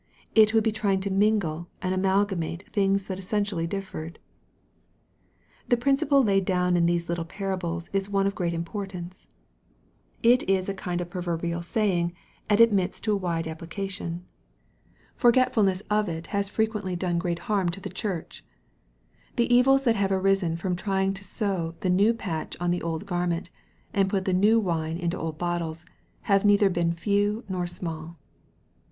[0.33, 4.17] It would be trying to mingle and amalgamate things that essen tially differed.
[5.69, 9.27] The principle laid down in these little parables is one of great importance.
[10.23, 12.13] T t is a kind of proverbial saying, MARK, CHAP.
[12.13, 12.47] n.
[12.47, 14.25] 35 and admits of a wide application.
[15.13, 18.43] Forgetful ness of it has frequently done great harm in the Church.
[19.35, 23.05] The evils that have arisen from trying to sew the new patch on the old
[23.05, 23.51] garment,
[23.93, 25.85] and put the new wine into old bottles,
[26.21, 28.17] have neither been few nor small.